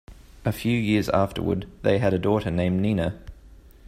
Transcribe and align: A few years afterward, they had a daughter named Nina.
A 0.45 0.51
few 0.51 0.75
years 0.75 1.09
afterward, 1.09 1.67
they 1.83 1.99
had 1.99 2.11
a 2.11 2.17
daughter 2.17 2.49
named 2.49 2.79
Nina. 2.81 3.19